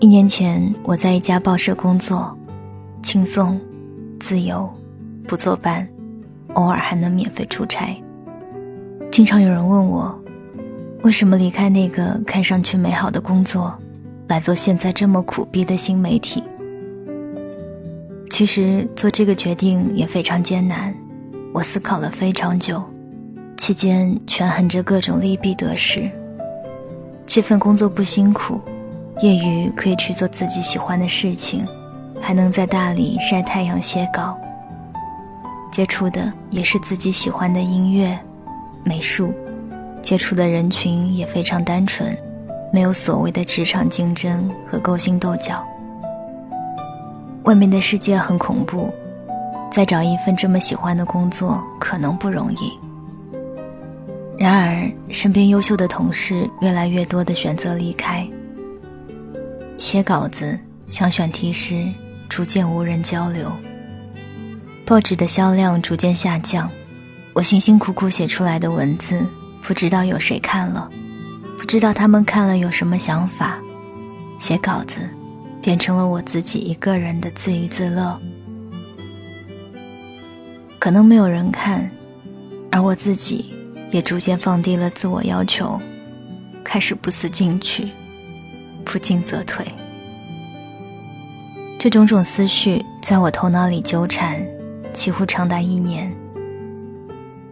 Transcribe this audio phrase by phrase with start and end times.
[0.00, 2.32] 一年前，我在一家报社工作，
[3.02, 3.60] 轻松、
[4.20, 4.72] 自由，
[5.26, 5.86] 不坐班，
[6.54, 8.00] 偶尔还能免费出差。
[9.10, 10.16] 经常有人问我，
[11.02, 13.76] 为什么离开那个看上去美好的工作，
[14.28, 16.44] 来做现在这么苦逼的新媒体？
[18.30, 20.94] 其实做这个决定也非常艰难，
[21.52, 22.80] 我思考了非常久，
[23.56, 26.08] 期间权衡着各种利弊得失。
[27.26, 28.60] 这份工作不辛苦。
[29.20, 31.66] 业余可以去做自己喜欢的事情，
[32.20, 34.38] 还能在大理晒太阳写稿。
[35.70, 38.18] 接触的也是自己喜欢的音乐、
[38.84, 39.32] 美术，
[40.02, 42.16] 接触的人群也非常单纯，
[42.72, 45.64] 没有所谓的职场竞争和勾心斗角。
[47.44, 48.92] 外面的世界很恐怖，
[49.70, 52.72] 再找一份这么喜欢的工作可能不容易。
[54.38, 58.24] 然而，身边优秀的同事越来越多的选择离开。
[59.78, 60.58] 写稿子、
[60.90, 61.86] 想选题时，
[62.28, 63.50] 逐渐无人交流。
[64.84, 66.68] 报纸的销量逐渐下降，
[67.32, 69.24] 我辛辛苦苦写出来的文字，
[69.62, 70.90] 不知道有谁看了，
[71.56, 73.56] 不知道他们看了有什么想法。
[74.40, 75.08] 写稿子，
[75.62, 78.20] 变成了我自己一个人的自娱自乐。
[80.80, 81.88] 可能没有人看，
[82.70, 83.54] 而我自己
[83.92, 85.80] 也逐渐放低了自我要求，
[86.64, 87.88] 开始不思进取。
[88.88, 89.64] 不进则退，
[91.78, 94.42] 这种种思绪在我头脑里纠缠，
[94.94, 96.10] 几乎长达一年。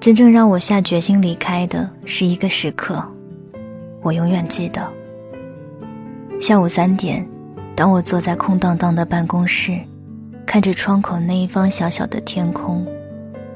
[0.00, 3.00] 真正让我下决心离开的是一个时刻，
[4.02, 4.86] 我永远记得。
[6.40, 7.24] 下午三点，
[7.76, 9.78] 当我坐在空荡荡的办公室，
[10.44, 12.84] 看着窗口那一方小小的天空，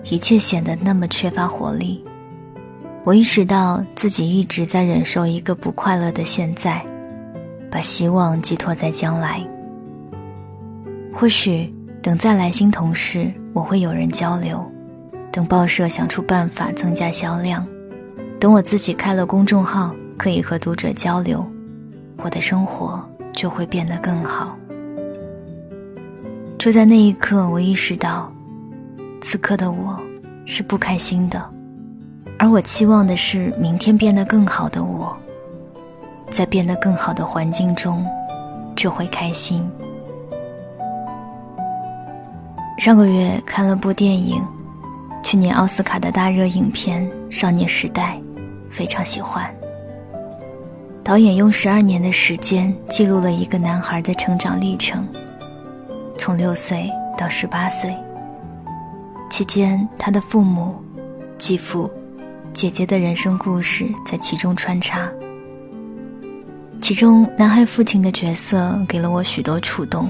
[0.04, 2.04] 一切显得那么缺乏活力。
[3.02, 6.80] 我意识到自己一直在忍受一个不快乐的现在。
[7.74, 9.44] 把希望寄托在将来。
[11.12, 14.58] 或许等再来新同事，我会有人交流；
[15.32, 17.64] 等报社想出办法增加销量；
[18.38, 21.44] 等我自己开了公众号，可以和读者交流，
[22.18, 24.56] 我的生活就会变得更好。
[26.56, 28.32] 就在那一刻，我意识到，
[29.20, 30.00] 此刻的我
[30.46, 31.44] 是不开心的，
[32.38, 35.16] 而我期望的是明天变得更好的我。
[36.34, 38.04] 在变得更好的环境中，
[38.74, 39.64] 就会开心。
[42.76, 44.42] 上个月看了部电影，
[45.22, 48.18] 去年奥斯卡的大热影片《少年时代》，
[48.68, 49.48] 非常喜欢。
[51.04, 55.06] 导演用十二年的时间记录了一个男孩的成长历程，
[56.18, 57.94] 从六岁到十八岁，
[59.30, 60.74] 期间他的父母、
[61.38, 61.88] 继父、
[62.52, 65.08] 姐姐的人生故事在其中穿插。
[66.84, 70.06] 其中，男孩父亲的角色给了我许多触动。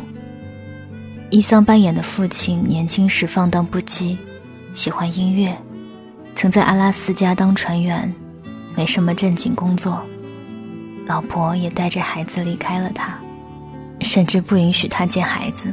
[1.30, 4.16] 伊桑扮演的父亲年轻时放荡不羁，
[4.72, 5.56] 喜欢音乐，
[6.34, 8.12] 曾在阿拉斯加当船员，
[8.74, 10.02] 没什么正经工作，
[11.06, 13.16] 老婆也带着孩子离开了他，
[14.00, 15.72] 甚至不允许他见孩子。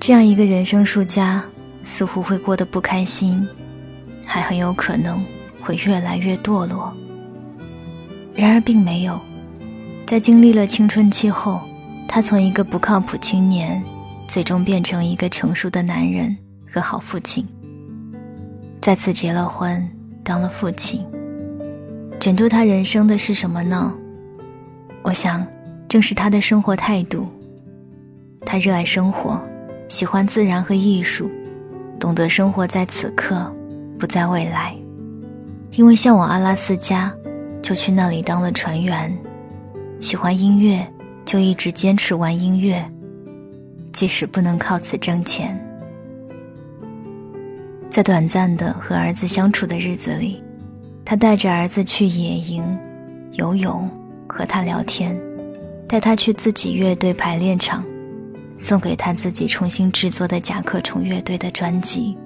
[0.00, 1.40] 这样一个人生输家，
[1.84, 3.46] 似乎会过得不开心，
[4.26, 5.24] 还很有可能
[5.60, 6.92] 会越来越堕落。
[8.34, 9.16] 然而，并没有。
[10.08, 11.60] 在经历了青春期后，
[12.08, 13.84] 他从一个不靠谱青年，
[14.26, 16.34] 最终变成一个成熟的男人
[16.66, 17.46] 和好父亲。
[18.80, 19.86] 再次结了婚，
[20.24, 21.04] 当了父亲。
[22.18, 23.94] 拯救他人生的是什么呢？
[25.02, 25.46] 我想，
[25.86, 27.28] 正是他的生活态度。
[28.46, 29.38] 他热爱生活，
[29.90, 31.30] 喜欢自然和艺术，
[32.00, 33.54] 懂得生活在此刻，
[33.98, 34.74] 不在未来。
[35.72, 37.12] 因为向往阿拉斯加，
[37.60, 39.14] 就去那里当了船员。
[40.00, 40.86] 喜欢音乐，
[41.24, 42.82] 就一直坚持玩音乐，
[43.92, 45.58] 即使不能靠此挣钱。
[47.90, 50.40] 在短暂的和儿子相处的日子里，
[51.04, 52.62] 他带着儿子去野营、
[53.32, 53.90] 游泳，
[54.28, 55.18] 和他聊天，
[55.88, 57.84] 带他去自己乐队排练场，
[58.56, 62.16] 送给他自己重新制作的甲壳虫乐队的专辑。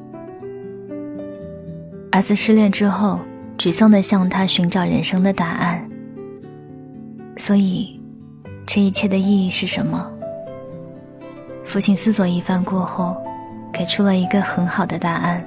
[2.11, 3.19] 儿子失恋之后，
[3.57, 5.89] 沮丧地向他寻找人生的答案。
[7.45, 8.01] 所以，
[8.65, 10.09] 这一切的意义是什么？
[11.65, 13.21] 父亲思索一番过后，
[13.73, 15.45] 给出了一个很好的答案。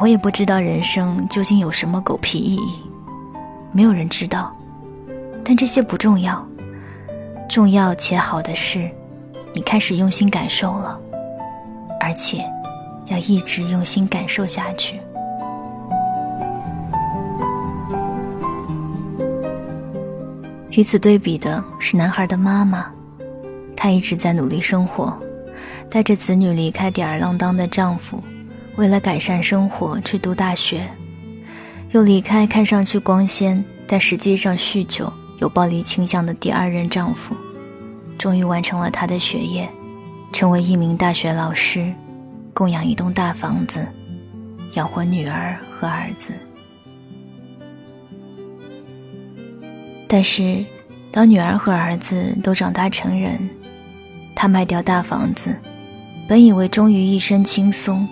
[0.00, 2.72] 我也不知道人生究竟有什么狗屁意义，
[3.70, 4.52] 没有人知道。
[5.44, 6.44] 但这些不重要，
[7.48, 8.90] 重要且好的是，
[9.54, 11.00] 你开始用心感受了，
[12.00, 12.44] 而且
[13.04, 15.00] 要一直用心感受下去。
[20.76, 22.92] 与此对比的是男孩的妈妈，
[23.74, 25.18] 她一直在努力生活，
[25.90, 28.22] 带着子女离开吊儿郎当的丈夫，
[28.76, 30.86] 为了改善生活去读大学，
[31.92, 37.34] 又离开看上去光鲜但实际上酗酒有暴力倾向的第二任丈夫，
[38.18, 39.66] 终于完成了她的学业，
[40.30, 41.90] 成为一名大学老师，
[42.52, 43.86] 供养一栋大房子，
[44.74, 46.34] 养活女儿和儿子。
[50.08, 50.64] 但是，
[51.10, 53.38] 当女儿和儿子都长大成人，
[54.34, 55.54] 他卖掉大房子，
[56.28, 58.06] 本以为终于一身轻松，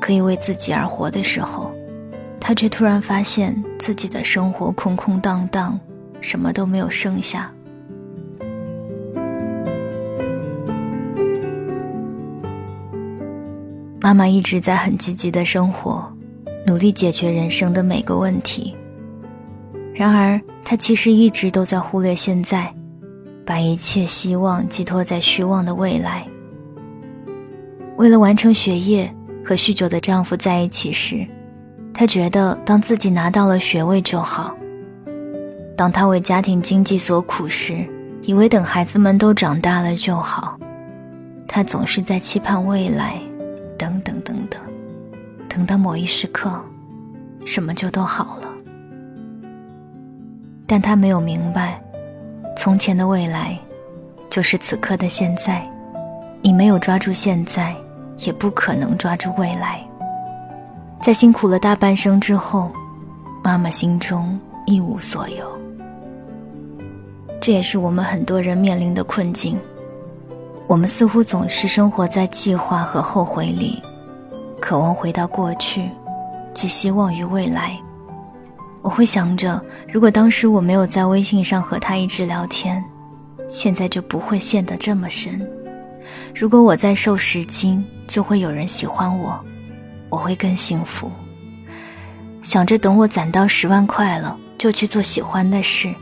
[0.00, 1.72] 可以为自己而活的时候，
[2.38, 5.78] 他却突然发现自己的生活空空荡荡，
[6.20, 7.50] 什么都没有剩下。
[14.00, 16.10] 妈妈一直在很积极的生活，
[16.66, 18.74] 努力解决人生的每个问题。
[19.98, 22.72] 然而，他其实一直都在忽略现在，
[23.44, 26.24] 把一切希望寄托在虚妄的未来。
[27.96, 29.12] 为了完成学业，
[29.44, 31.26] 和酗酒的丈夫在一起时，
[31.92, 34.54] 她觉得当自己拿到了学位就好；
[35.76, 37.84] 当她为家庭经济所苦时，
[38.22, 40.56] 以为等孩子们都长大了就好。
[41.48, 43.18] 她总是在期盼未来，
[43.76, 44.60] 等等等等，
[45.48, 46.52] 等到某一时刻，
[47.44, 48.47] 什么就都好了。
[50.68, 51.82] 但他没有明白，
[52.54, 53.58] 从前的未来，
[54.28, 55.66] 就是此刻的现在。
[56.42, 57.74] 你没有抓住现在，
[58.18, 59.80] 也不可能抓住未来。
[61.00, 62.70] 在辛苦了大半生之后，
[63.42, 65.58] 妈妈心中一无所有。
[67.40, 69.58] 这也是我们很多人面临的困境。
[70.66, 73.82] 我们似乎总是生活在计划和后悔里，
[74.60, 75.90] 渴望回到过去，
[76.52, 77.78] 寄希望于未来。
[78.88, 79.62] 我会想着，
[79.92, 82.82] 如果当时我没有在微信上和他一直聊天，
[83.46, 85.46] 现在就不会陷得这么深。
[86.34, 89.38] 如果我再瘦十斤，就会有人喜欢我，
[90.08, 91.12] 我会更幸福。
[92.40, 95.94] 想着等我攒到十万块了，就去做喜欢的事。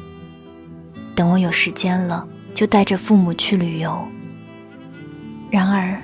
[1.16, 2.24] 等我有时间了，
[2.54, 3.98] 就带着父母去旅游。
[5.50, 6.00] 然而，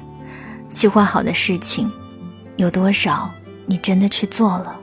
[0.72, 1.88] 计划好的事情，
[2.56, 3.30] 有多少
[3.66, 4.80] 你真的去做了？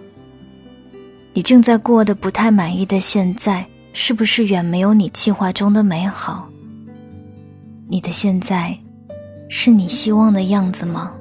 [1.39, 6.49] 你正在过得不太满意的现在，是不是远没有你计划中的美好？
[7.87, 8.77] 你的现在，
[9.47, 11.13] 是你希望的样子吗？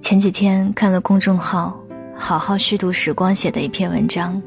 [0.00, 1.78] 前几天看了公众号
[2.18, 4.42] “好好虚度时光”写的一篇文章，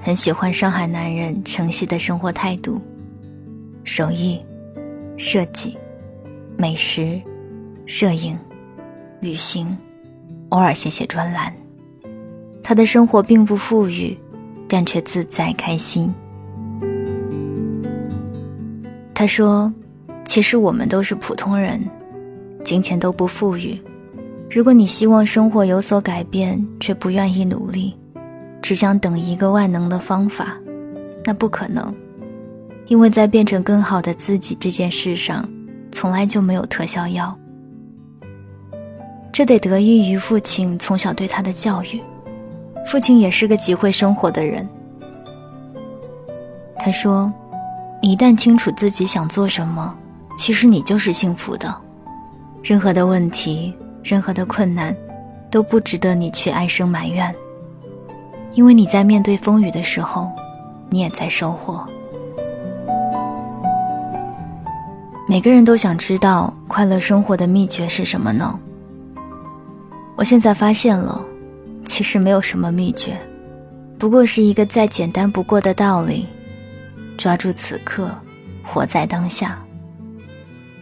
[0.00, 2.80] 很喜欢上海男人程曦的生活态度：
[3.84, 4.40] 手艺、
[5.18, 5.76] 设计、
[6.56, 7.20] 美食、
[7.84, 8.34] 摄影、
[9.20, 9.76] 旅行。
[10.50, 11.52] 偶尔写写专栏，
[12.62, 14.16] 他的生活并不富裕，
[14.68, 16.12] 但却自在开心。
[19.12, 19.72] 他说
[20.24, 21.82] ：“其实我们都是普通人，
[22.62, 23.80] 金钱都不富裕。
[24.50, 27.96] 如果你希望生活有所改变，却不愿意努力，
[28.60, 30.56] 只想等一个万能的方法，
[31.24, 31.92] 那不可能。
[32.86, 35.48] 因为在变成更好的自己这件事上，
[35.90, 37.36] 从来就没有特效药。”
[39.36, 42.00] 这得得益于父亲从小对他的教育，
[42.86, 44.66] 父亲也是个极会生活的人。
[46.78, 47.30] 他说
[48.00, 49.94] ：“一旦清楚自己想做什么，
[50.38, 51.76] 其实你就是幸福的。
[52.62, 54.96] 任何的问题，任何的困难，
[55.50, 57.34] 都不值得你去唉声埋怨，
[58.52, 60.32] 因为你在面对风雨的时候，
[60.88, 61.86] 你也在收获。”
[65.28, 68.58] 每个人都想知道快乐生活的秘诀是什么呢？
[70.16, 71.22] 我现在发现了，
[71.84, 73.14] 其实没有什么秘诀，
[73.98, 76.24] 不过是一个再简单不过的道理：
[77.18, 78.10] 抓住此刻，
[78.62, 79.62] 活在当下，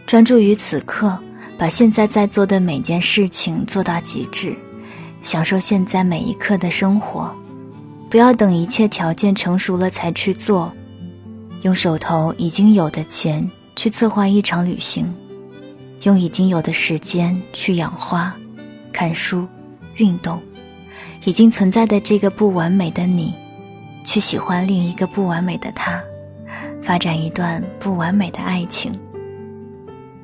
[0.07, 1.17] 专注于此刻，
[1.57, 4.55] 把现在在做的每件事情做到极致，
[5.21, 7.29] 享受现在每一刻的生活，
[8.09, 10.71] 不要等一切条件成熟了才去做，
[11.63, 15.13] 用手头已经有的钱去策划一场旅行，
[16.03, 18.33] 用已经有的时间去养花。
[18.95, 19.45] 看书、
[19.97, 20.39] 运动，
[21.25, 23.33] 已经存在的这个不完美的你，
[24.05, 26.01] 去喜欢另一个不完美的他，
[26.81, 28.97] 发展一段不完美的爱情。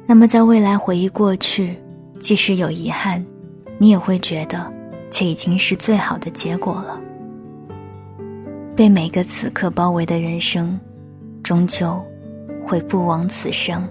[0.06, 1.78] 那么，在未来回忆过去，
[2.22, 3.22] 即使有遗憾，
[3.78, 4.72] 你也会觉得
[5.10, 6.98] 这已经是最好的结果了。
[8.74, 10.80] 被每个此刻包围的人生，
[11.44, 12.02] 终究
[12.66, 13.86] 会不枉此生。